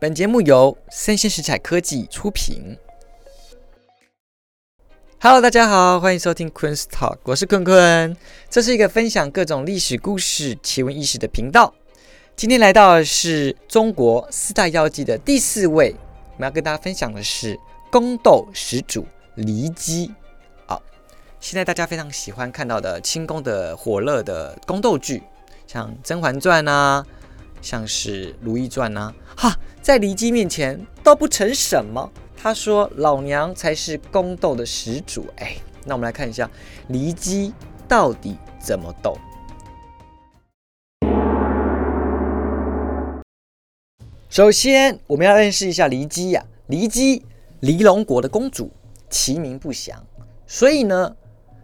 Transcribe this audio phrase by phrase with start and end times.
[0.00, 2.78] 本节目由三星石材科技出品。
[5.20, 8.16] Hello，大家好，欢迎收听 Queen's Talk，我是坤坤。
[8.48, 11.74] 这是一个分享各种历史故事、奇闻异事的频道。
[12.36, 15.96] 今天来到的是中国四大妖姬的第四位，
[16.34, 17.58] 我们要跟大家分享的是
[17.90, 19.04] 宫斗始祖
[19.36, 20.14] 骊姬。
[20.66, 20.80] 好，
[21.40, 25.24] 现在大家非常喜欢看到的清宫的火热的宫斗剧，
[25.66, 27.04] 像《甄嬛传》啊。
[27.60, 32.10] 像是《如懿传》呐，哈，在骊姬面前都不成什么。
[32.40, 36.48] 他说：“老娘才是宫斗的始祖。”哎，那我们来看一下
[36.88, 37.52] 骊姬
[37.88, 39.18] 到底怎么斗。
[44.30, 46.44] 首先，我们要认识一下骊姬呀。
[46.68, 47.24] 骊姬，
[47.62, 48.70] 骊龙国的公主，
[49.10, 50.00] 其名不详，
[50.46, 51.16] 所以呢，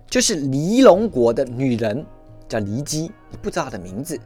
[0.09, 2.05] 就是骊龙国的女人
[2.49, 4.19] 叫骊姬，不知道她的名字。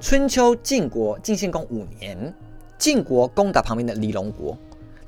[0.00, 2.34] 春秋晋国晋献公五年，
[2.78, 4.56] 晋国攻打旁边的骊龙国，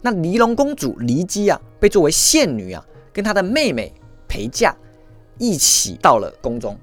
[0.02, 3.90] 那骊龙公主骊姬啊，被作为献女啊，跟她的妹妹
[4.28, 4.76] 陪嫁，
[5.38, 6.76] 一起到了宫中。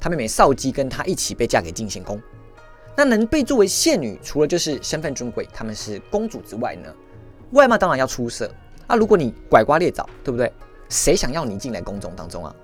[0.00, 2.18] 她妹妹少姬跟她一起被嫁给晋献公。
[2.96, 6.90] 那能被作为献女，除了就是身份尊贵，他们是公主之外呢，
[7.50, 8.50] 外貌当然要出色。
[8.86, 10.50] 啊，如果你拐瓜裂枣，对不对？
[10.88, 12.56] 谁想要你进来宫中当中啊？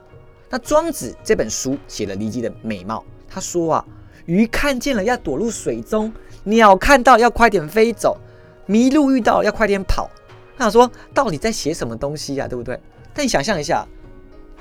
[0.49, 3.87] 那庄子这本书写了骊姬的美貌，他说啊。
[4.27, 6.13] 鱼看见了要躲入水中，
[6.45, 8.19] 鸟看到要快点飞走，
[8.69, 10.11] 麋鹿遇到要快点跑。
[10.59, 12.49] 他想说，到底在写什么东西呀？
[12.49, 12.79] 对不对？
[13.15, 13.87] 但你想象一下，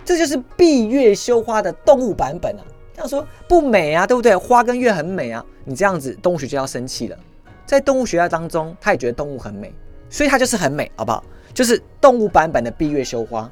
[0.03, 2.63] 这就是闭月羞花的动物版本啊！
[2.93, 4.35] 这样说不美啊，对不对？
[4.35, 7.17] 花跟月很美啊，你这样子，动物学家要生气了。
[7.65, 9.73] 在动物学家当中，他也觉得动物很美，
[10.09, 11.23] 所以它就是很美，好不好？
[11.53, 13.49] 就是动物版本的闭月羞花，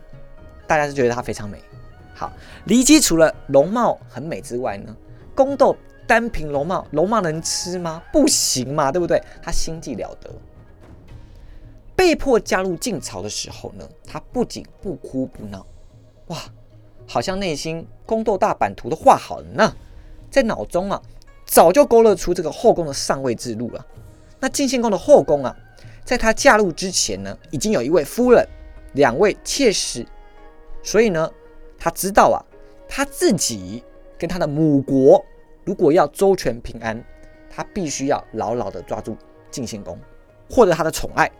[0.68, 1.58] 大家是觉得它非常美。
[2.14, 2.32] 好，
[2.68, 4.96] 骊姬除了容貌很美之外呢，
[5.34, 5.76] 宫斗。
[6.06, 8.04] 单凭龙貌，龙貌能吃吗？
[8.12, 9.22] 不行嘛，对不对？
[9.42, 10.30] 他心计了得，
[11.96, 15.66] 被迫加入晋朝的时候呢，他不仅不哭不闹，
[16.28, 16.38] 哇，
[17.08, 19.76] 好像内心宫斗大版图都画好了呢，
[20.30, 21.02] 在脑中啊，
[21.46, 23.86] 早就勾勒出这个后宫的上位之路了。
[24.40, 25.56] 那晋献公的后宫啊，
[26.04, 28.46] 在他嫁入之前呢，已经有一位夫人，
[28.94, 30.06] 两位妾室，
[30.84, 31.32] 所以呢，
[31.80, 32.38] 他知道啊，
[32.90, 33.84] 他自己
[34.18, 35.24] 跟他的母国。
[35.66, 37.02] 如果要周全平安，
[37.50, 39.16] 他必须要牢牢的抓住
[39.50, 40.00] 晋献公，
[40.50, 41.32] 获得他的宠爱，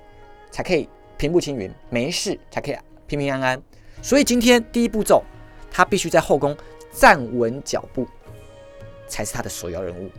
[0.52, 3.62] 才可以平步青云，没事才可以平平安安。
[4.02, 5.24] 所以今天第一步骤，
[5.72, 6.56] 他必须在后宫
[6.92, 8.08] 站稳脚步，
[9.08, 10.10] 才是他的首要任务。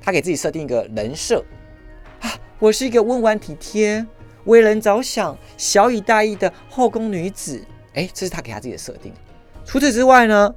[0.00, 1.44] 他给自己设定一个人设
[2.20, 4.06] 啊，我是一个温婉体贴、
[4.44, 7.62] 为人着想、小以大义的后宫女子。
[7.94, 9.12] 哎，这是他给他自己的设定。
[9.64, 10.54] 除此之外呢？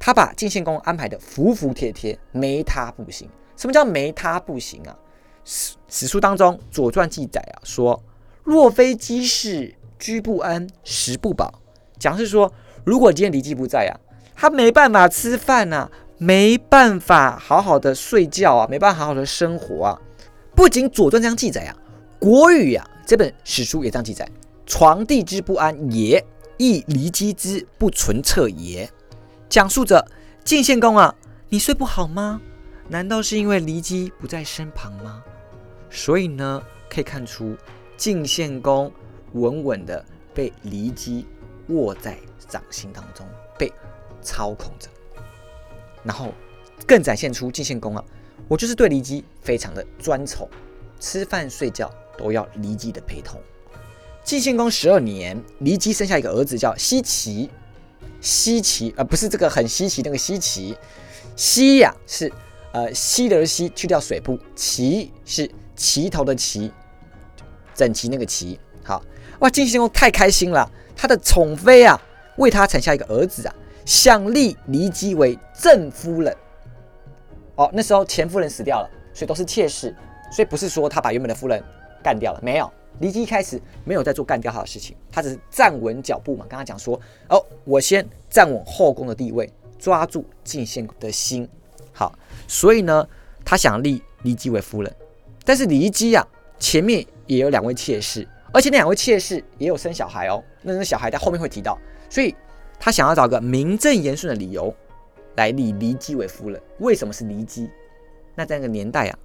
[0.00, 3.28] 他把晋献公安排的服服帖帖，没他不行。
[3.54, 4.96] 什么叫没他不行啊？
[5.44, 8.02] 史史书当中《左传》记载啊，说
[8.42, 11.60] 若非姬室居不安，食不饱，
[11.98, 12.50] 讲是说，
[12.84, 13.92] 如果今天骊姬不在啊，
[14.34, 20.00] 他没办法吃饭呐，没办法好好的睡觉啊，没办法好好的生活啊。
[20.56, 21.76] 不仅《左传》这样记载啊，
[22.18, 24.26] 《国语》啊这本史书也这样记载：
[24.64, 26.24] 床地之不安也，
[26.56, 28.88] 亦骊姬之不纯澈也。
[29.50, 30.06] 讲述着
[30.44, 31.12] 晋献公啊，
[31.48, 32.40] 你睡不好吗？
[32.86, 35.24] 难道是因为骊姬不在身旁吗？
[35.90, 37.56] 所以呢，可以看出
[37.96, 38.92] 晋献公
[39.32, 41.26] 稳稳的被骊姬
[41.66, 42.16] 握在
[42.48, 43.26] 掌心当中，
[43.58, 43.72] 被
[44.22, 44.88] 操控着。
[46.04, 46.32] 然后
[46.86, 48.04] 更展现出晋献公啊，
[48.46, 50.48] 我就是对骊姬非常的专宠，
[51.00, 53.40] 吃饭睡觉都要骊姬的陪同。
[54.22, 57.50] 晋献公十二年，骊姬生下一个儿子叫奚齐。
[58.20, 60.76] 稀奇，而不是这个很稀奇那个稀奇。
[61.36, 62.30] 稀呀是
[62.72, 64.38] 呃稀的稀，去掉水部。
[64.54, 66.70] 齐是齐头的齐，
[67.74, 68.58] 整齐那个齐。
[68.82, 69.02] 好
[69.40, 72.00] 哇，晋献公太开心了，他的宠妃啊
[72.36, 73.54] 为他产下一个儿子啊，
[73.86, 76.36] 想立骊姬为正夫人。
[77.56, 79.94] 哦，那时候前夫人死掉了，所以都是妾室，
[80.32, 81.62] 所以不是说他把原本的夫人
[82.02, 82.70] 干掉了，没有。
[83.00, 86.44] 骊姬一开始没有在做干掉他的事情，他只是站稳脚步嘛。
[86.48, 91.48] 刚刚讲说，哦，我先站稳后宫的地位，抓住晋献公的心。
[91.92, 93.06] 好，所以呢，
[93.44, 94.96] 他想立骊姬为夫人。
[95.44, 96.26] 但是骊姬啊，
[96.58, 100.42] 前面也有两位妾室，而且那两位妾室也有生小孩哦。
[100.62, 101.78] 那那小孩在后面会提到，
[102.10, 102.34] 所以
[102.78, 104.74] 他想要找个名正言顺的理由
[105.36, 106.60] 来立骊姬为夫人。
[106.80, 107.70] 为什么是骊姬？
[108.34, 109.18] 那在那个年代啊。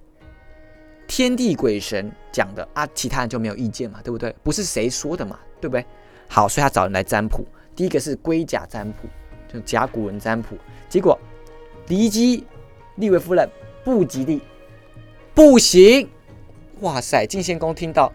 [1.06, 4.34] 天地鬼神讲的啊，其他人就没有意见嘛，对不对？
[4.42, 5.84] 不是谁说的嘛，对不对？
[6.28, 7.44] 好，所以他找人来占卜。
[7.74, 9.08] 第一个是龟甲占卜，
[9.52, 10.56] 就甲骨文占卜。
[10.88, 11.18] 结果
[11.86, 12.44] 骊姬
[12.96, 13.48] 立为夫人
[13.84, 14.42] 不吉利，
[15.34, 16.08] 不行！
[16.80, 18.12] 哇塞，晋献公听到，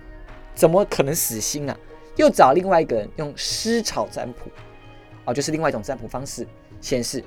[0.53, 1.77] 怎么可能死心啊？
[2.17, 4.51] 又找另外一个人用尸草占卜，
[5.25, 6.45] 哦，就是另外一种占卜方式，
[6.81, 7.23] 显示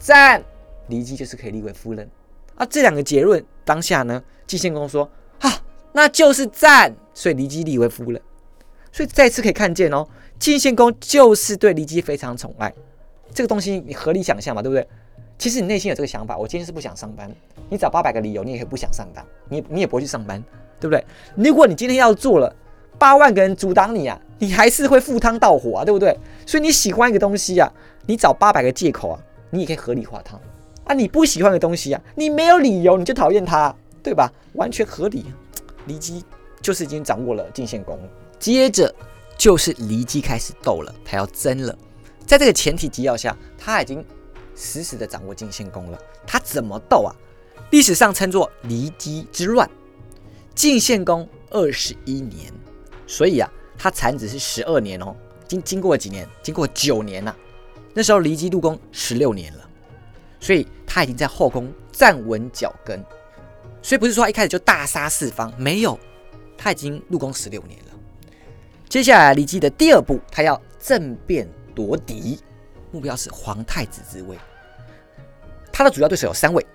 [0.00, 0.42] 占
[0.88, 2.10] 骊姬就是可以立为夫人。
[2.56, 5.08] 啊，这两个结论当下呢，晋献公说
[5.38, 5.62] 啊，
[5.92, 8.20] 那就是赞，所以骊姬立为夫人。
[8.90, 10.04] 所以再次可以看见哦，
[10.40, 12.72] 晋献公就是对骊姬非常宠爱。
[13.32, 14.84] 这个东西你合理想象嘛，对不对？
[15.36, 17.30] 其实你内心有这个想法，我今天是不想上班，
[17.68, 20.42] 你找八百个理由，你也可以不想上班，你你也不会去上班，
[20.80, 21.04] 对不对？
[21.36, 22.52] 如果你今天要做了，
[22.98, 26.18] 八万个人阻挡你啊，你还是会赴汤蹈火啊，对不对？
[26.46, 27.70] 所以你喜欢一个东西啊，
[28.06, 29.20] 你找八百个借口啊，
[29.50, 30.40] 你也可以合理化它
[30.84, 30.94] 啊。
[30.94, 33.72] 你不喜欢的东西啊，你没有理由你就讨厌它，
[34.02, 34.32] 对吧？
[34.54, 35.26] 完全合理。
[35.86, 36.24] 骊姬
[36.60, 37.98] 就是已经掌握了晋献公，
[38.38, 38.94] 接着
[39.38, 41.76] 就是骊姬开始斗了，他要争了。
[42.26, 44.04] 在这个前提基要下，他已经
[44.54, 45.98] 死死的掌握晋献公了。
[46.26, 47.14] 他怎么斗啊？
[47.70, 49.68] 历史上称作骊姬之乱。
[50.54, 52.52] 晋献公二十一年，
[53.06, 55.16] 所以啊，他产子是十二年哦。
[55.46, 56.28] 经经过几年？
[56.42, 57.34] 经过九年呐。
[57.94, 59.70] 那时候骊姬入宫十六年了，
[60.38, 63.02] 所以他已经在后宫站稳脚跟。
[63.88, 65.98] 所以不是说一开始就大杀四方，没有，
[66.58, 67.92] 他已经入宫十六年了。
[68.86, 71.48] 接下来骊姬的第二步，他要政变。
[71.74, 72.38] 夺嫡，
[72.90, 74.36] 目标是皇太子之位。
[75.72, 76.66] 他的主要对手有三位：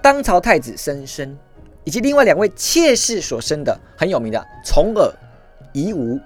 [0.00, 1.36] 当朝太子申生，
[1.82, 5.12] 以及另外两位妾室所生的很有名的重耳、
[5.72, 6.20] 夷吾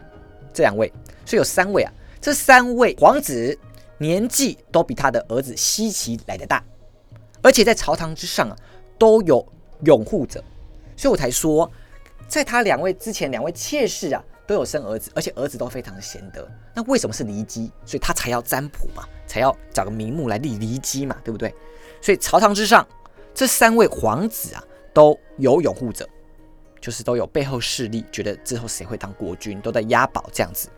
[0.52, 0.92] 这两位。
[1.24, 1.90] 所以有三位啊。
[2.20, 3.58] 这三位皇子
[3.96, 6.62] 年纪都比他的儿子西齐来的大，
[7.40, 8.56] 而且在朝堂之上啊
[8.98, 9.46] 都有
[9.84, 10.42] 拥护者。
[10.96, 11.70] 所以我才说，
[12.26, 14.22] 在他两位之前，两位妾室啊。
[14.48, 16.48] 都有生儿子，而且儿子都非常的贤德。
[16.72, 17.70] 那为什么是骊姬？
[17.84, 21.54] 所以他才要占卜嘛，才要找个名目来立骊姬嘛，对不对？
[22.00, 22.88] 所以朝堂之上，
[23.34, 24.64] 这三位皇子啊，
[24.94, 26.08] 都有拥护者，
[26.80, 30.70] 就是都有背后势力，觉得之后谁会当国君，都在押宝这样子。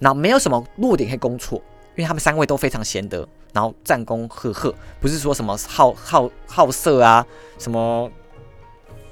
[0.00, 1.62] 那没有什么弱点可以攻错，
[1.96, 7.26] 因为他们三位都非常贤德，然后战功赫赫，不是说什么好好好色啊，
[7.58, 8.10] 什么。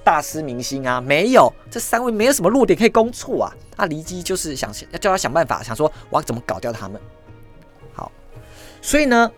[0.04, 3.56] 大师明星啊，没有这三位没有什么弱点可以攻错啊。
[3.74, 7.00] 那骊姬就是想要叫他想办法，想说我要怎么搞掉他们。
[7.94, 8.12] 好，
[8.82, 9.32] 所以呢，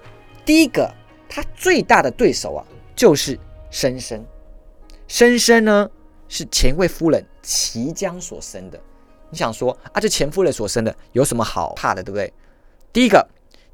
[0.44, 0.92] 第一个
[1.28, 2.66] 他最大的对手啊，
[2.96, 3.38] 就是
[3.70, 4.26] 申生。
[5.06, 5.88] 申生呢
[6.28, 8.80] 是前位夫人齐姜所生的。
[9.30, 12.32] 你想说啊，这前夫人所生的有什么好怕的，对不对？
[12.92, 13.24] 第一个，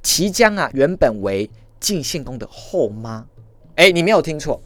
[0.03, 1.49] 齐姜啊原本为
[1.81, 3.27] 晋献公的后妈。
[3.77, 4.61] 哎，你没有听错，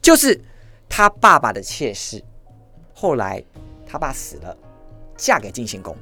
[0.00, 0.40] 就是。
[0.88, 2.22] 他爸爸的妾室，
[2.94, 3.42] 后来
[3.84, 4.56] 他爸死了，
[5.16, 5.96] 嫁给晋献公，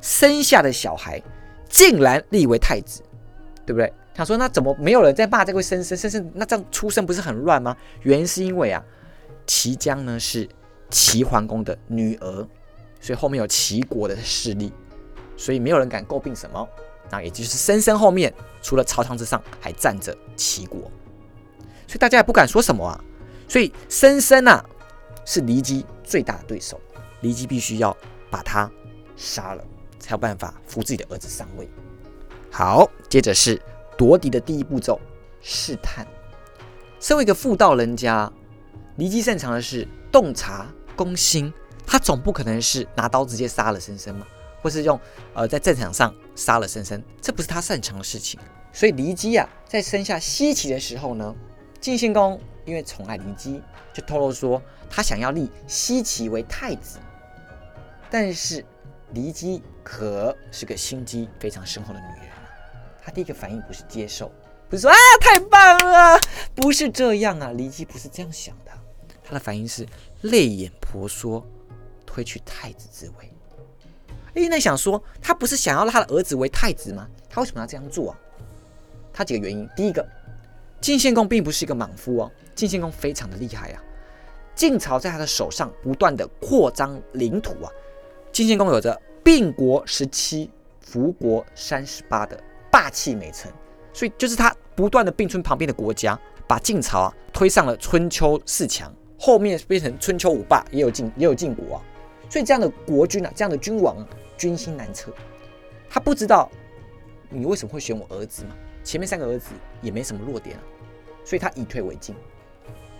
[0.00, 1.22] 生下的小孩
[1.68, 3.02] 竟然立为太子，
[3.64, 3.90] 对不对？
[4.12, 6.32] 他说：“那怎么没有人在骂这位生生生生？
[6.34, 8.82] 那这样出生不是很乱吗？”原因是因为啊，
[9.46, 10.46] 齐姜呢是
[10.90, 12.48] 齐桓公的女儿，
[13.00, 14.72] 所以后面有齐国的势力，
[15.36, 16.68] 所以没有人敢诟病什么。
[17.10, 18.32] 那也就是生生后面
[18.62, 20.80] 除了朝堂之上还站着齐国，
[21.86, 23.00] 所以大家也不敢说什么啊。
[23.48, 24.64] 所以申生啊
[25.24, 26.80] 是骊姬最大的对手，
[27.22, 27.96] 骊姬必须要
[28.30, 28.70] 把他
[29.16, 29.64] 杀了，
[29.98, 31.68] 才有办法扶自己的儿子上位。
[32.50, 33.60] 好，接着是
[33.96, 35.00] 夺嫡的第一步骤
[35.40, 36.06] 试探。
[36.98, 38.32] 身为一个妇道人家，
[38.98, 40.66] 骊姬擅长的是洞察
[40.96, 41.52] 攻心，
[41.86, 44.26] 他总不可能是拿刀直接杀了申生嘛，
[44.66, 44.98] 或是用
[45.32, 48.40] 呃在战场上杀了申生，这不是他擅长的事情。
[48.72, 51.32] 所以骊姬啊在生下奚齐的时候呢，
[51.80, 52.40] 晋献公。
[52.64, 53.62] 因为宠爱骊姬，
[53.94, 56.98] 就透露说他想要立奚齐为太子。
[58.10, 58.60] 但是
[59.14, 62.42] 骊姬可是个心机非常深厚的女人啊，
[63.00, 64.32] 她第一个反应不是接受，
[64.68, 66.18] 不是说啊太棒了，
[66.56, 68.72] 不是这样啊，骊姬不是这样想的，
[69.22, 69.86] 她的反应是
[70.22, 71.46] 泪眼婆娑，
[72.04, 73.32] 推去太子之位。
[74.36, 77.08] 哎，那想说他不是想要他的儿子为太子吗？
[77.28, 78.18] 他为什么要这样做啊？
[79.12, 80.06] 他几个原因，第一个。
[80.78, 83.82] 晋献公并不是一个莽夫哦，晋献公非常的厉害啊。
[84.54, 87.72] 晋朝在他的手上不断的扩张领土啊，
[88.30, 90.50] 晋献公有着并国十七、
[90.80, 92.38] 服国三十八的
[92.70, 93.50] 霸气美称，
[93.92, 101.82] 所以就是他不断的并吞旁边的国家，把晋朝啊推上了春秋四强，后面变成春秋五霸，也有晋也有晋国啊。
[102.28, 105.12] 所以这样的国君啊，这样的君王啊，军心难测。
[105.88, 106.50] 他不知道
[107.28, 108.50] 你为什么会选我儿子嘛？
[108.84, 109.50] 前面三个儿子
[109.82, 110.62] 也没什么弱点啊，
[111.24, 112.14] 所以他以退为进，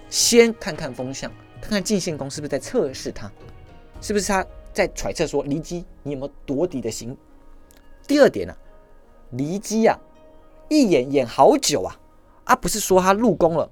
[0.08, 3.30] 先看看风向，看看晋献公是不是在测试他，
[4.00, 7.16] 是不是他在揣测说骊姬你有没有夺嫡的心。
[8.06, 8.56] 第二点呢，
[9.32, 9.96] 骊姬啊，
[10.68, 11.96] 一演演好久啊，
[12.44, 13.70] 啊不是说他入宫了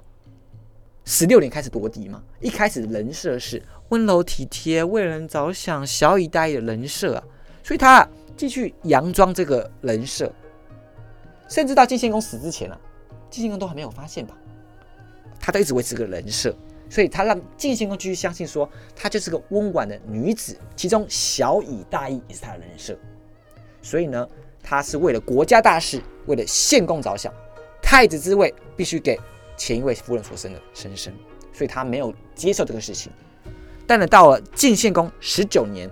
[1.04, 7.25] 十六年开始夺嫡嘛，一开始人设是温柔体贴、为人着想、小以大义的人设啊，
[7.64, 8.06] 所以他
[8.37, 10.30] 继续佯装这个人设，
[11.49, 12.78] 甚至到晋献公死之前啊，
[13.28, 14.37] 晋献公都还没有发现吧，
[15.40, 16.54] 他都一直维持个人设，
[16.88, 22.97] 所以他让晋献公继续相信说，她就是个温婉的女子，其中小以大义也是他的人设，
[23.83, 24.28] 所以呢，
[24.62, 27.33] 他是为了国家大事，为了献公着想，
[27.83, 29.18] 太子之位必须给。
[29.56, 31.14] 前一位夫人所生的生生，
[31.52, 33.12] 所以他没有接受这个事情。
[33.87, 35.88] 但呢，到了晋献公十九年，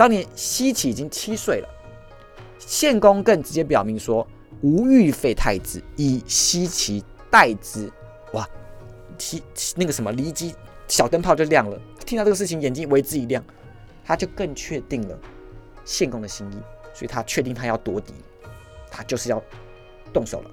[0.00, 1.68] 当年西岐已经七岁了，
[2.58, 4.26] 献公更直接表明说
[4.64, 7.92] ：“无欲废太子，以西岐代之。”
[8.32, 8.48] 哇，
[9.18, 9.42] 提
[9.76, 10.54] 那个什么骊姬
[10.88, 11.78] 小灯泡就亮了。
[12.06, 13.44] 听到这个事情，眼睛为之一亮，
[14.02, 15.18] 他就更确定了
[15.84, 16.56] 献公的心意，
[16.94, 18.14] 所以他确定他要夺嫡，
[18.90, 19.42] 他就是要
[20.14, 20.50] 动手了。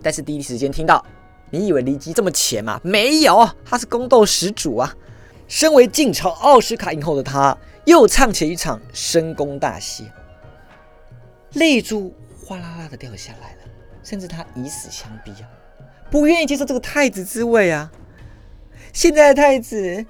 [0.00, 1.04] 但是第一时间听到。
[1.50, 2.80] 你以为骊姬这么浅吗？
[2.82, 4.96] 没有，他是宫斗始祖啊！
[5.46, 10.10] 身为晋朝奥斯卡影后的他，又唱起一场深宫大戏，
[11.54, 13.58] 泪珠哗啦啦的掉下来了，
[14.04, 15.48] 甚至他以死相逼啊，
[16.10, 17.90] 不愿意接受这个太子之位啊！
[18.92, 20.06] 现在的太子，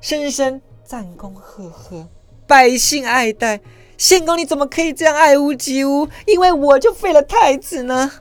[0.00, 2.08] 深深战功赫赫，
[2.46, 3.60] 百姓爱戴，
[3.98, 6.08] 献公你怎么可以这样爱屋及乌？
[6.26, 8.12] 因为我就废了太子呢？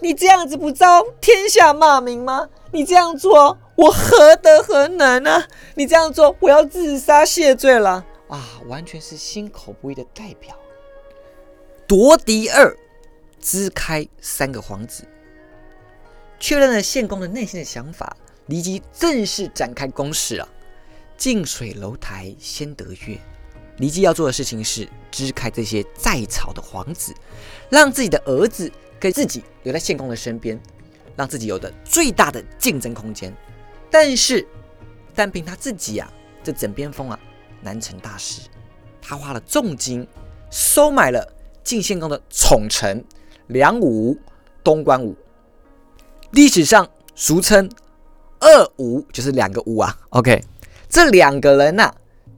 [0.00, 2.50] 你这样子不遭天下骂名吗？
[2.72, 5.44] 你这样做，我何德何能呢？
[5.74, 8.60] 你这样做，我要自杀谢罪了啊！
[8.66, 10.58] 完全是心口不一的代表。
[11.86, 12.76] 夺嫡二，
[13.40, 15.04] 支开三个皇子，
[16.38, 18.16] 确认了献公的内心的想法，
[18.48, 20.48] 骊姬正式展开攻势了。
[21.16, 23.18] 近水楼台先得月，
[23.78, 27.14] 骊姬要做的事情是支开这些在朝的皇子，
[27.70, 28.70] 让自己的儿子。
[28.98, 30.58] 给自己留在献公的身边，
[31.16, 33.30] 让自己有的最大的竞争空间。
[33.90, 34.48] 但是，
[35.14, 36.10] 单凭他自己啊，
[36.42, 37.20] 这枕边风啊，
[37.66, 38.42] 难成大师。
[39.02, 40.06] 他花了重金
[40.50, 41.32] 收买了
[41.62, 43.04] 晋献公的宠臣
[43.48, 44.16] 梁武、
[44.64, 45.14] 东关武，
[46.30, 47.68] 历史上俗称
[48.38, 49.98] 二武，就是两个武啊。
[50.10, 50.42] OK，
[50.88, 51.92] 这两个人呐，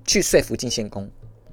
[0.05, 1.09] 去说服晋献公，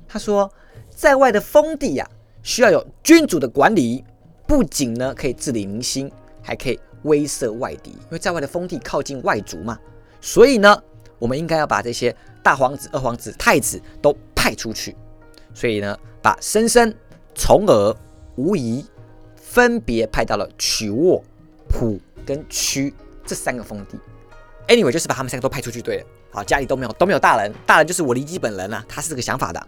[0.07, 0.51] 他说，
[0.89, 2.09] 在外的封地呀，
[2.41, 4.03] 需要有君主的管理。
[4.47, 6.11] 不仅呢可以治理民心，
[6.43, 7.89] 还可以威慑外敌。
[7.89, 9.79] 因为在外的封地靠近外族嘛，
[10.21, 10.83] 所以呢，
[11.17, 12.15] 我们应该要把这些
[12.45, 14.95] 大皇子、二皇子、太子都派出去。
[15.51, 16.93] 所以呢，把申生、
[17.33, 17.95] 重耳、
[18.35, 18.85] 无疑
[19.35, 21.23] 分别派到了曲沃、
[21.67, 22.93] 蒲跟曲
[23.25, 23.97] 这三个封地。
[24.67, 25.81] Anyway，就是把他们三个都派出去。
[25.81, 29.67] 对了，好，家里都没有都没有大人，大人就是我骊姬本人啊，他是这个想法的。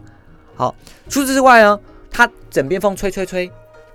[0.53, 0.75] 好，
[1.09, 1.79] 除此之外呢，
[2.11, 3.51] 他枕边风吹吹吹。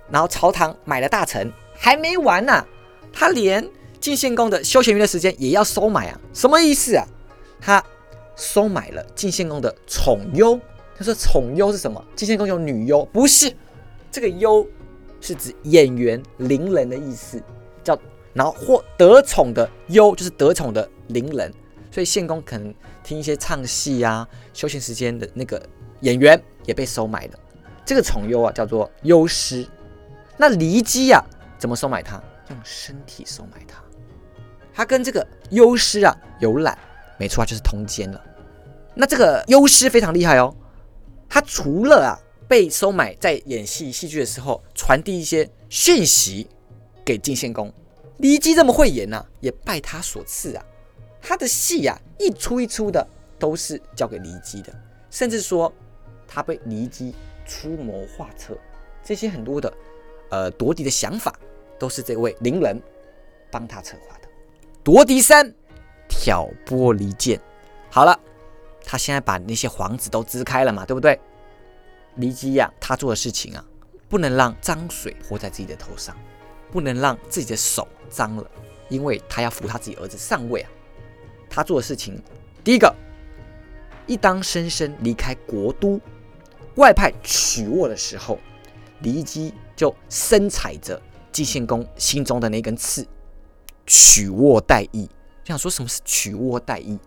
[0.09, 2.65] 然后朝堂买了大臣，还没完呢，
[3.13, 3.65] 他连
[4.01, 6.19] 晋献公的休闲娱乐时间也要收买啊？
[6.33, 7.07] 什么意思啊？
[7.61, 7.81] 他
[8.35, 10.59] 收买了晋献公的宠优。
[10.95, 12.03] 他说宠优是什么？
[12.15, 13.03] 晋献公有女优？
[13.05, 13.51] 不是，
[14.11, 14.67] 这个优
[15.19, 17.41] 是指演员、伶人的意思，
[17.83, 17.97] 叫
[18.33, 21.51] 然后或得宠的优就是得宠的伶人，
[21.91, 22.73] 所以献公可能
[23.03, 25.61] 听一些唱戏啊，休闲时间的那个
[26.01, 27.39] 演员也被收买了。
[27.85, 29.67] 这个宠优啊叫做优师。
[30.37, 31.23] 那骊姬呀，
[31.57, 32.21] 怎么收买他？
[32.49, 33.81] 用身体收买他。
[34.73, 36.77] 他跟这个优师啊有染，
[37.17, 38.21] 没错啊，就是通奸了。
[38.95, 40.55] 那这个优师非常厉害哦，
[41.29, 42.13] 他除了啊
[42.47, 46.47] 被收买，在演戏戏剧的时候传递一些讯息
[47.03, 47.73] 给晋献公，
[48.19, 50.65] 骊姬这么会演呢，也拜他所赐啊。
[51.21, 53.05] 他的戏呀，一出一出的
[53.39, 54.73] 都是交给骊姬的，
[55.09, 55.71] 甚至说
[56.27, 57.15] 他被骊姬
[57.45, 58.57] 出谋划策，
[59.03, 59.71] 这些很多的。
[60.29, 61.31] 呃，夺嫡的想法
[61.77, 62.81] 都是这位伶人
[63.51, 64.27] 帮他策划的。
[64.83, 65.53] 夺嫡三，
[66.17, 67.39] 挑拨离间。
[67.89, 68.17] 好了，
[68.85, 71.19] 他现在把那些皇子都支开了嘛，对不对？
[72.17, 73.65] 骊姬呀，他做的事情啊，
[74.07, 76.15] 不能让脏水泼在自己的头上，
[76.71, 78.45] 不能让自己的手脏了，
[78.89, 80.69] 因为他要扶他自己儿子上位啊。
[81.49, 82.21] 他做的事情，
[82.63, 82.93] 第一个，
[84.05, 85.99] 一当申生离开国都，
[86.75, 88.39] 外派曲沃的时候，
[89.01, 89.53] 骊姬。
[89.75, 91.01] 就深踩着
[91.31, 93.05] 晋献公心中的那根刺，
[93.87, 95.09] 曲沃代邑。
[95.43, 96.97] 就想说什么是曲沃代邑？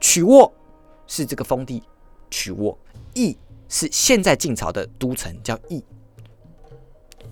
[0.00, 0.52] 曲沃
[1.06, 1.82] 是这个封地，
[2.30, 2.78] 曲沃
[3.14, 3.36] 邑
[3.68, 5.82] 是现在晋朝的都城，叫邑。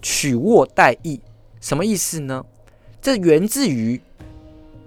[0.01, 1.21] 曲沃代邑
[1.61, 2.45] 什么意思呢？
[3.01, 4.01] 这源自于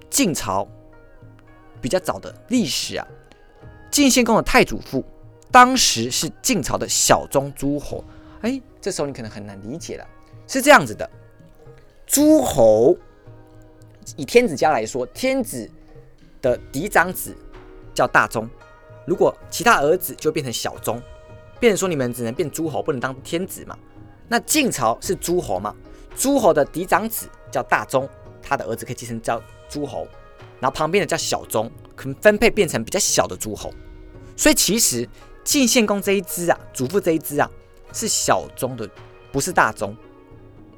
[0.10, 0.68] 晋朝
[1.82, 3.08] 比较早的历史啊。
[3.92, 5.06] 晋献公的太祖父
[5.52, 8.04] 当时是晋朝的小宗诸侯。
[8.42, 10.06] 哎，这时候你可能很难理解了，
[10.48, 11.10] 是这样子的：
[12.06, 12.98] 诸侯
[14.18, 15.70] 以天子家来说，天子
[16.42, 17.36] 的嫡长子
[17.94, 18.50] 叫大宗，
[19.06, 21.02] 如果其他儿子就变成小宗，
[21.60, 23.78] 变成说你们只能变诸侯，不能当天子嘛。
[24.28, 25.76] 那晋朝是诸侯嘛，
[26.16, 28.08] 诸侯的嫡长子叫大宗，
[28.42, 30.08] 他的儿子可以继承叫诸侯，
[30.60, 33.72] 然后旁边的叫小宗，可能分配变成比较小的诸侯。
[34.36, 35.08] 所以其实
[35.44, 37.50] 晋献公这一支啊，祖父这一支啊，
[37.94, 38.90] 是小宗的，
[39.32, 39.96] 不是大宗，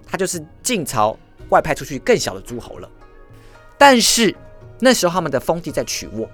[0.05, 1.17] 他就是晋朝
[1.49, 2.89] 外派出去更小的诸侯了。
[3.77, 4.35] 但是
[4.79, 6.29] 那时候他们的封地在曲沃，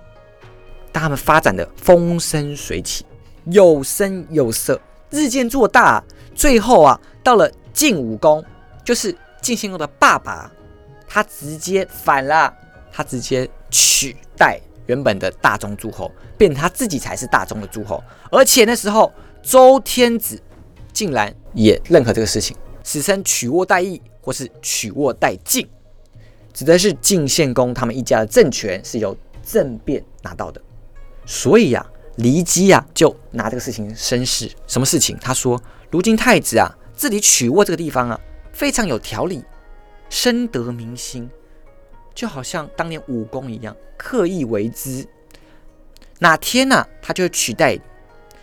[0.91, 3.05] 但他们发展的风生水起，
[3.45, 6.03] 有声有色，日渐做大。
[6.35, 8.43] 最后啊，到了晋武公，
[8.83, 10.51] 就是晋献公的爸爸，
[11.07, 12.51] 他直接反了，
[12.91, 18.03] 他直接取代原本的大宗诸侯，变他自己才是大宗的诸侯。
[18.31, 20.41] 而且那时候周天子
[20.91, 25.69] 竟然也认可这个事情，史称曲沃代义，或是曲沃代晋，
[26.53, 30.62] 指的是晋献公他们一家的政权是由政变拿到的。
[31.25, 31.86] 所以呀，
[32.17, 35.17] 骊姬呀就拿这个事情生事，什么事情？
[35.19, 35.62] 他说。
[35.91, 38.19] 如今太子啊，治理曲沃这个地方啊，
[38.51, 39.43] 非常有条理，
[40.10, 41.29] 深得民心，
[42.15, 45.07] 就好像当年武功一样，刻意为之。
[46.17, 47.77] 哪天呐，他就会取代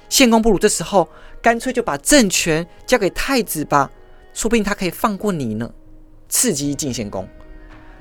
[0.09, 0.41] 献公。
[0.41, 1.09] 不如这时候，
[1.43, 3.91] 干脆就把政权交给太子吧，
[4.33, 5.69] 说不定他可以放过你呢。
[6.29, 7.29] 刺激晋献公，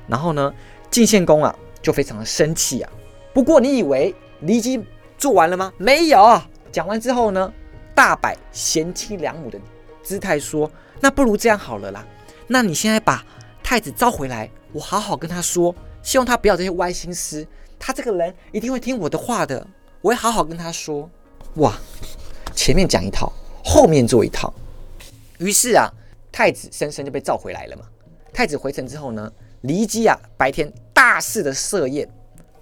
[0.10, 0.54] 然后呢，
[0.90, 2.92] 晋献公啊，就非常的生气啊。
[3.34, 4.14] 不过你以为
[4.44, 4.84] 骊姬
[5.18, 5.72] 做完了吗？
[5.78, 7.54] 没有，讲完之后呢？
[7.96, 9.60] 大摆贤妻良母的
[10.02, 12.08] 姿态说：“那不如这样好了啦，
[12.48, 13.26] 那你现在把
[13.62, 17.46] 太子召回来，我好好跟他说，希望他不要这些歪心思。
[17.78, 19.68] 他这个人一定会听我的话的，
[20.00, 21.10] 我会好好跟他说。
[21.56, 21.74] 哇，
[22.56, 23.34] 前面讲一套，
[23.66, 24.54] 后面做一套。
[25.40, 25.92] 于是啊，
[26.32, 27.84] 太子生生就被召回来了嘛。
[28.32, 29.30] 太子回城之后呢，
[29.64, 32.10] 骊姬啊，白天大肆的设宴，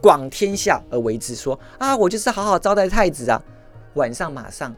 [0.02, 3.42] 广天下而为之，说啊，我就是好好招待太子啊。
[3.96, 4.76] 晚上马上。”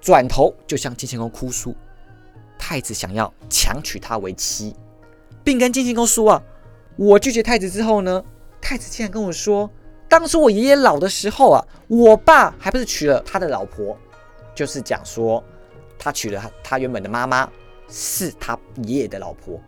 [0.00, 1.76] 转头就向晋献公哭诉，
[2.58, 4.74] 太子想要强娶她为妻，
[5.44, 6.42] 并跟晋献公说啊，
[6.96, 8.24] 我拒绝太子之后呢，
[8.62, 9.70] 太子竟然跟我说，
[10.08, 13.94] 当初我爷爷老的时候啊，我爸还不是娶了他的老婆，
[14.54, 15.44] 就是讲说
[15.98, 17.46] 他娶了他他原本的妈妈
[17.90, 19.60] 是他爷爷的老婆，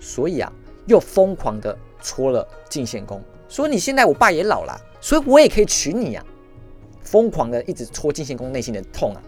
[0.00, 0.52] 所以啊，
[0.86, 6.24] 又疯狂的戳了晋献公，说你现在我爸也老了，所以我也可以娶你呀。
[7.02, 9.22] 疯狂的一直戳晋献公内心的痛啊！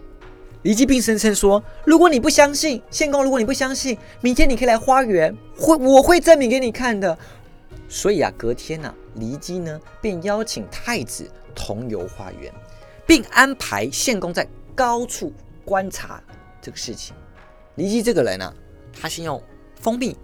[0.62, 7.18] 骊姬并声称说：“如果你不相信献公，如果你不相信，明天你可以来花园，会我会证明给你看的。”
[7.88, 12.52] 所以啊，隔天呢，骊姬呢便邀请太子同游花园，
[13.04, 15.32] 并安排献公在高处
[15.64, 16.22] 观察
[16.60, 17.16] 这个事情。
[17.76, 18.54] 骊姬这个人呢，
[18.92, 19.42] 他先用
[19.80, 20.16] 蜂蜜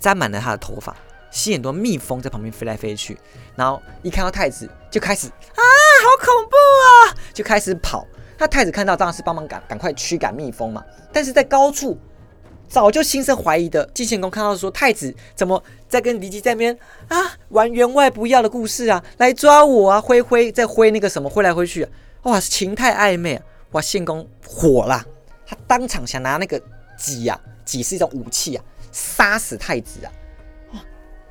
[0.00, 0.96] 沾满了他的头发。
[1.30, 3.16] 吸很多蜜蜂在旁边飞来飞去，
[3.54, 5.62] 然后一看到太子就开始啊，
[6.02, 8.04] 好恐怖啊，就开始跑。
[8.36, 10.84] 那太子看到当然是帮忙赶赶快驱赶蜜蜂嘛。
[11.12, 11.96] 但是在高处
[12.68, 17.16] 早就心生怀疑的晋献公看到说太子怎么在跟骊姬在那边啊
[17.50, 21.86] 玩员外不要的故事啊，来抓我啊，挥挥在挥那个什么挥来挥去，
[22.22, 25.04] 哇，情态暧昧啊，哇，献公火了，
[25.46, 26.60] 他当场想拿那个
[26.96, 27.40] 戟啊，
[27.78, 30.12] 戟是一种武器啊，杀死太子啊。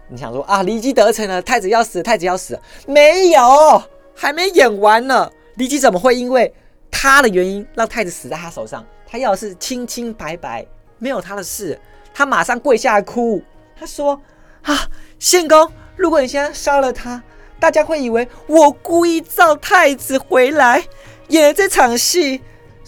[0.07, 3.83] 你想说啊，骊姬得逞了，太子要死，太子要死，没有，
[4.15, 5.31] 还没演完呢。
[5.55, 6.51] 骊姬怎么会因为
[6.89, 8.85] 他的原因让太子死在他手上？
[9.05, 10.65] 他要的是清清白白，
[10.97, 11.79] 没有他的事。
[12.13, 13.41] 他马上跪下来哭，
[13.79, 14.19] 他说
[14.63, 14.75] ：“啊，
[15.19, 17.21] 献公，如果你现在杀了他，
[17.59, 20.83] 大家会以为我故意召太子回来
[21.27, 22.41] 演了这场戏，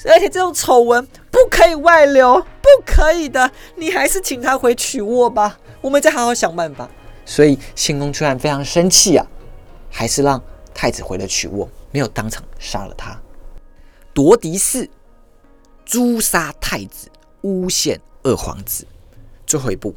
[0.10, 3.52] 而且这种丑闻不可以外流，不可以的。
[3.76, 6.90] 你还是请他回曲沃吧，我们再好好想办法。”
[7.26, 9.26] 所以献公虽然非常生气啊，
[9.90, 10.42] 还是让
[10.74, 13.18] 太子回了曲沃，没有当场杀了他。
[14.14, 14.90] 夺嫡嗣，
[15.86, 17.10] 诛杀太子，
[17.42, 18.86] 诬陷二皇子。
[19.46, 19.94] 最后一步，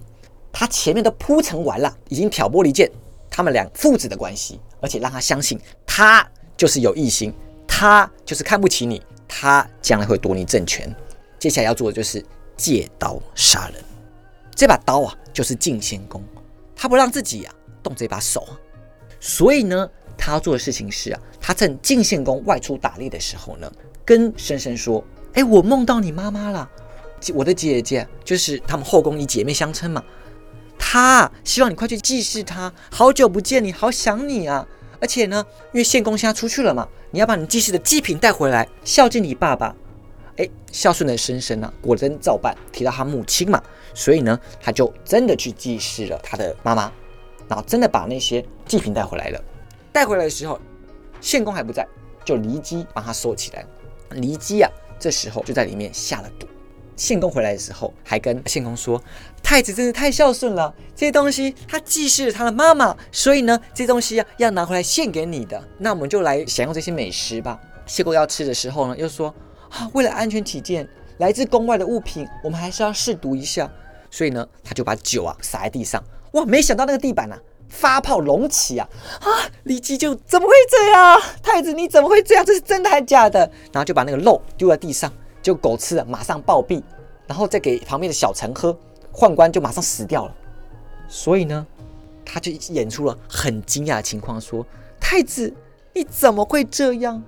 [0.53, 2.91] 他前面都铺陈完了，已经挑拨离间
[3.31, 6.25] 他们俩父子的关系，而且让他相信他
[6.57, 7.33] 就是有异心，
[7.67, 9.03] 他就是看不起你，
[9.37, 10.95] 他将来会夺你政权。
[11.41, 12.25] 接下来要做的就是
[12.57, 13.85] 借刀杀人。
[14.55, 16.23] 这把刀啊，就是晋献公。
[16.77, 18.47] 他不让自己啊动这把手，
[19.19, 23.71] 所以呢，他要做的事情是啊，他趁晋献公外出打猎的时候呢，
[24.05, 26.71] 跟申生说：“哎，我梦到你妈妈了，
[27.35, 30.03] 我的姐姐就是他们后宫以姐妹相称嘛。
[30.79, 34.67] 她希望你快去祭祀她，好久不见你，好想你啊！
[35.05, 39.77] 而且呢，因为献公现在出去了嘛，你要把你祭祀的祭品带回来，孝敬你爸爸。
[40.39, 43.63] 哎，孝顺的申生呢，果真照办，提到他母亲嘛。”
[43.93, 46.91] 所以呢，他就真的去祭祀了他的妈妈，
[47.47, 49.39] 然后真的把那些祭品带回来了。
[49.93, 50.59] 带回来的时候，
[51.21, 51.87] 献公还不在，
[52.25, 53.67] 就骊姬帮他收起来。
[54.13, 56.49] 骊姬啊，这时候就在里面下了毒。
[56.97, 59.03] 献公回来的时候，还跟献公说
[59.43, 65.63] ：“太子真是太孝顺了，这些东西他祭祀他的妈妈，所以呢，这些东西啊要拿回来献给你的。
[65.79, 69.35] 那我们就来享用这些美食吧。”献公要吃的时候呢，又说
[69.71, 73.71] ：“啊，为了安全起见，来自宫外的物品，我们还是要试毒一下。”
[74.11, 76.03] 所以呢，他就把酒啊洒在地上。
[76.33, 78.89] 哇，没想到那个地板啊发泡隆起啊！
[79.21, 79.27] 啊，
[79.65, 81.21] 李姬就怎么会这样？
[81.43, 82.45] 太子你怎么会这样？
[82.45, 83.41] 这是真的还是假的？
[83.73, 85.13] 然后就把那个肉丢在地上。
[85.45, 86.83] 就狗吃了，马上暴毙，
[87.27, 88.75] 然后再给旁边的小臣喝，
[89.13, 90.35] 宦官就马上死掉了。
[91.07, 91.67] 所以呢，
[92.25, 94.67] 他就演出了很惊讶的情况，说
[94.99, 95.53] ：“太子，
[95.93, 97.23] 你怎么会这样？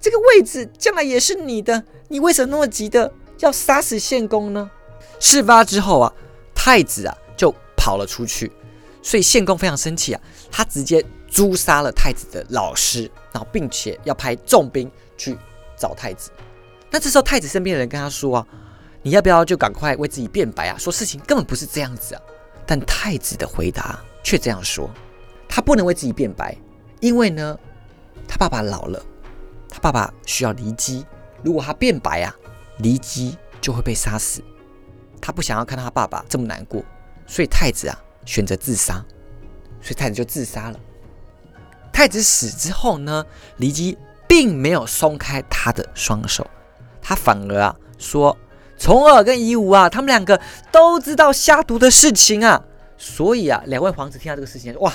[0.00, 4.68] 这个位置将来也是你的，你为什么那么急的要杀死献公呢？”
[5.20, 6.12] 事发之后啊，
[6.56, 8.50] 太子啊就跑了出去，
[9.00, 15.38] 所以献公非常生气啊，他直接诛杀了太子的老师，然后并且要派重兵去
[15.76, 16.32] 找太子。
[16.94, 18.46] 那这时候太子身边的人跟他说啊，
[19.02, 20.78] 你要不要就赶快为自己辩白啊？
[20.78, 22.22] 说事情根本不是这样子啊。
[22.64, 24.88] 但太子的回答却这样说：
[25.48, 26.56] 他不能为自己辩白，
[27.00, 27.58] 因为呢，
[28.28, 29.04] 他爸爸老了，
[29.68, 31.04] 他爸爸需要离姬。
[31.42, 32.32] 如果他辩白啊，
[32.78, 34.40] 离姬就会被杀死。
[35.20, 36.80] 他不想要看到他爸爸这么难过，
[37.26, 39.04] 所以太子啊选择自杀。
[39.82, 40.78] 所以太子就自杀了。
[41.92, 43.26] 太子死之后呢，
[43.58, 46.48] 骊姬并没有松开他的双手。
[47.06, 48.34] 他反而啊说，
[48.78, 50.40] 重耳跟夷吾啊，他们两个
[50.72, 52.64] 都知道下毒的事情啊，
[52.96, 54.90] 所以啊，两位皇子听到这个事情，哇，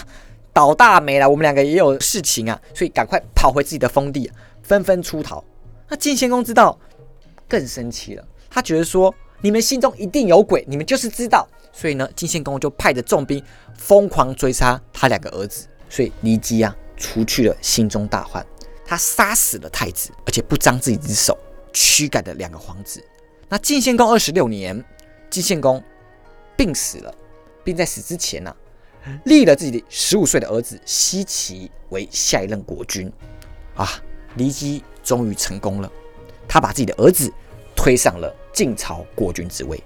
[0.52, 4.30] 倒大霉了，我们两个也有事情啊，所以赶快跑回自己的封地，
[4.64, 5.44] 纷纷出逃。
[5.88, 6.78] 那晋献公知道，
[7.48, 13.42] 更生气了，他觉得说，你们心中一定有鬼，你们就是知道，所以呢，晋献公就派着重兵
[13.78, 18.46] 疯狂追杀他两个儿子，所以骊姬啊，除去了心中大患，
[18.86, 21.38] 他杀死了太子，而且不张自己之手。
[21.74, 23.04] 驱赶的两个皇子。
[23.48, 24.84] 那晋献公二十六年，
[25.30, 25.84] 晋献公
[26.56, 27.14] 病死了，
[27.64, 28.56] 并在死之前呢，
[29.26, 33.12] 立了自己的十五岁的儿子奚齐为下一任国君。
[33.76, 33.88] 啊，
[34.38, 35.92] 骊姬终于成功了，
[36.48, 37.32] 他把自己的儿子
[37.76, 39.82] 推上了晋朝国君之位。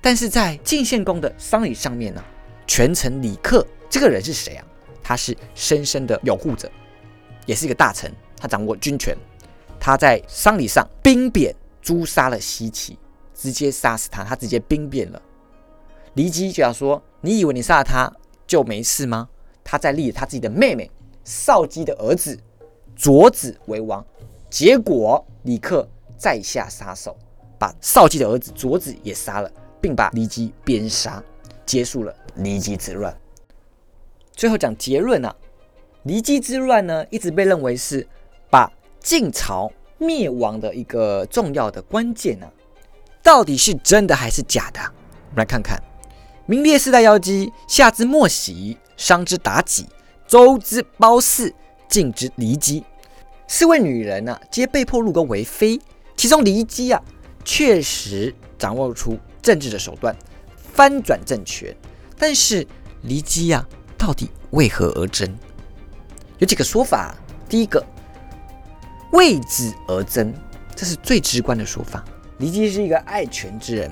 [0.00, 2.24] 但是在晋献公的丧礼上面呢，
[2.66, 4.66] 权臣李克这个人是谁啊？
[5.02, 6.70] 他是深深的拥护者，
[7.44, 9.16] 也是一个大臣，他掌握军权。
[9.84, 12.96] 他在丧礼上兵变诛杀了西岐，
[13.34, 15.20] 直接杀死他，他直接兵变了。
[16.14, 18.12] 骊姬就要说：“你以为你杀了他
[18.46, 19.28] 就没事吗？”
[19.64, 20.88] 他在立他自己的妹妹
[21.24, 22.38] 少姬的儿子
[22.94, 24.06] 卓子为王，
[24.48, 27.18] 结果李克在下杀手，
[27.58, 31.20] 把少姬的儿子卓子也杀了，并把骊姬鞭杀，
[31.66, 33.12] 结束了骊姬之乱。
[34.30, 35.34] 最后讲结论啊，
[36.04, 38.06] 骊姬之乱呢，一直被认为是。
[39.02, 42.46] 晋朝灭亡的一个重要的关键呢，
[43.22, 44.80] 到底是真的还是假的？
[44.80, 45.82] 我们来看看：
[46.46, 49.86] 名列四大妖姬，夏之莫喜，商之妲己，
[50.26, 51.52] 周之褒姒，
[51.88, 52.84] 晋之骊姬，
[53.48, 55.80] 四位女人呢，皆被迫入宫为妃。
[56.16, 57.02] 其中骊姬啊，
[57.44, 60.16] 确实掌握出政治的手段，
[60.56, 61.76] 翻转政权。
[62.16, 62.64] 但是
[63.04, 63.66] 骊姬啊，
[63.98, 65.36] 到底为何而争？
[66.38, 67.16] 有几个说法。
[67.48, 67.84] 第一个。
[69.12, 70.32] 为子而争，
[70.74, 72.04] 这是最直观的说法。
[72.38, 73.90] 骊姬是一个爱权之人，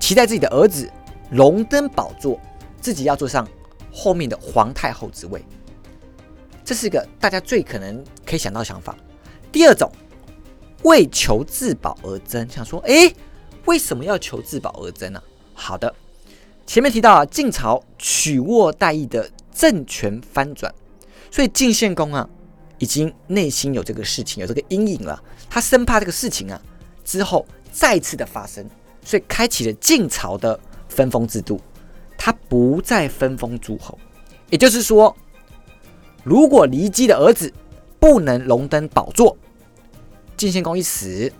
[0.00, 0.90] 期待自己的儿子
[1.30, 2.40] 荣登宝座，
[2.80, 3.46] 自己要坐上
[3.92, 5.44] 后面的皇太后之位。
[6.64, 8.96] 这是一个大家最可能可以想到的想法。
[9.50, 9.90] 第二种，
[10.84, 13.12] 为求自保而争，想说，哎，
[13.66, 15.22] 为什么要求自保而争呢？
[15.52, 15.94] 好的，
[16.66, 20.74] 前面提到啊，晋朝取握代议的政权翻转，
[21.30, 22.28] 所以晋献公啊。
[22.82, 25.22] 已经内心有这个事情，有这个阴影了。
[25.48, 26.60] 他生怕这个事情啊
[27.04, 28.68] 之后再次的发生，
[29.04, 31.60] 所以开启了晋朝的分封制度。
[32.18, 33.96] 他不再分封诸侯，
[34.50, 35.16] 也就是说，
[36.24, 37.52] 如果骊姬的儿子
[38.00, 39.36] 不能荣登宝座，
[40.36, 41.32] 晋献公一死，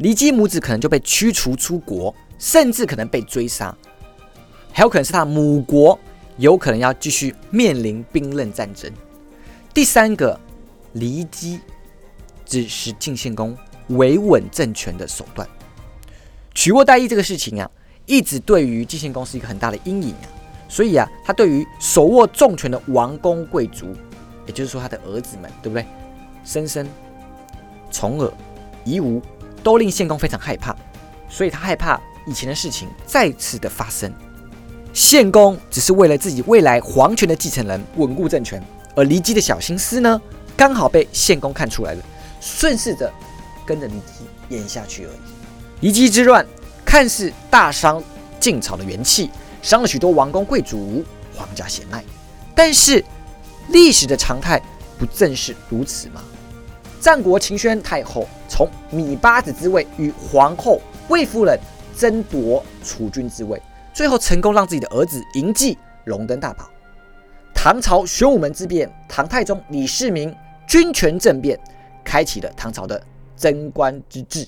[0.00, 3.72] 骊姬母子可能就被驱逐出国，甚至可能被追杀，
[4.72, 5.96] 还有可能是他母国
[6.36, 8.92] 有可能要继续面临兵刃战争。
[9.74, 10.38] 第三个，
[10.94, 11.58] 骊姬
[12.44, 13.56] 只是晋献公
[13.88, 15.48] 维稳政权的手段。
[16.54, 17.70] 取握代议这个事情啊，
[18.04, 20.28] 一直对于晋献公是一个很大的阴影啊。
[20.68, 23.96] 所以啊，他对于手握重权的王公贵族，
[24.46, 25.86] 也就是说他的儿子们，对不对？
[26.44, 26.86] 申生、
[27.90, 28.30] 重耳、
[28.84, 29.22] 夷吾，
[29.62, 30.76] 都令献公非常害怕。
[31.30, 34.12] 所以他害怕以前的事情再次的发生。
[34.92, 38.62] 献公只是为了自己未来皇权的继承人稳固政权。
[38.94, 40.20] 而骊姬的小心思呢，
[40.56, 42.02] 刚好被献公看出来了，
[42.40, 43.12] 顺势着
[43.64, 45.10] 跟着骊姬演下去而
[45.80, 45.88] 已。
[45.88, 46.46] 骊姬之乱
[46.84, 48.02] 看似大伤
[48.38, 49.30] 晋朝的元气，
[49.62, 52.04] 伤了许多王公贵族、皇家血脉，
[52.54, 53.04] 但是
[53.68, 54.60] 历史的常态
[54.98, 56.22] 不正是如此吗？
[57.00, 61.58] 战国秦宣太后从芈八子之位与皇后魏夫人
[61.96, 63.60] 争夺储君之位，
[63.92, 66.68] 最后成功让自己的儿子嬴稷荣登大宝。
[67.64, 70.34] 唐朝玄武门之变，唐太宗李世民
[70.66, 71.56] 军权政变，
[72.02, 73.00] 开启了唐朝的
[73.36, 74.44] 贞观之治。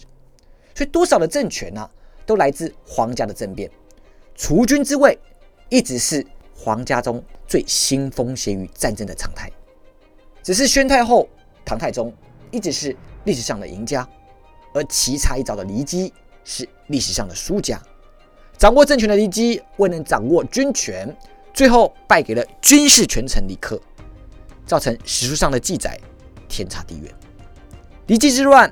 [0.74, 1.88] 所以多少的政权呢，
[2.26, 3.70] 都来自皇家的政变。
[4.34, 5.16] 除君之位
[5.68, 9.48] 一直是皇家中最腥风血雨战争的常态。
[10.42, 11.28] 只是宣太后、
[11.64, 12.12] 唐太宗
[12.50, 14.04] 一直是历史上的赢家，
[14.72, 17.80] 而棋差一招的骊姬是历史上的输家。
[18.58, 21.16] 掌握政权的骊姬未能掌握军权。
[21.54, 23.80] 最后败给了军事权臣李克，
[24.66, 25.98] 造成史书上的记载
[26.48, 27.14] 天差地远。
[28.08, 28.70] 骊姬之乱，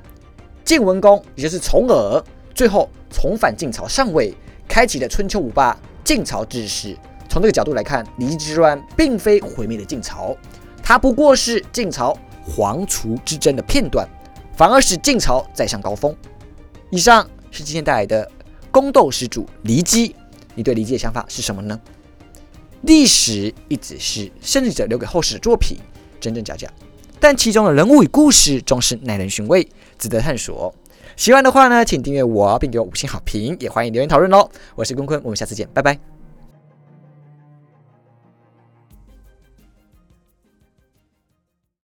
[0.65, 2.21] 晋文公也就是重耳，
[2.53, 4.35] 最后重返晋朝上位，
[4.67, 6.95] 开启了春秋五霸晋朝之时。
[7.29, 10.35] 从这个角度来看，骊姬之乱并非毁灭了晋朝，
[10.83, 14.05] 它不过是晋朝皇储之争的片段，
[14.57, 16.13] 反而使晋朝再上高峰。
[16.89, 18.29] 以上是今天带来的
[18.69, 20.13] 宫斗始祖骊姬，
[20.53, 21.79] 你对骊姬的想法是什么呢？
[22.83, 25.77] 历史一直是胜利者留给后世的作品，
[26.19, 26.69] 真真假假，
[27.19, 29.67] 但其中的人物与故事总是耐人寻味，
[29.97, 30.73] 值得探索。
[31.15, 34.49] 喜欢的话呢，请订阅我，并给我五星好评，也欢迎留言讨论哦。
[34.75, 36.12] 我是坤坤，我们下次见，拜拜。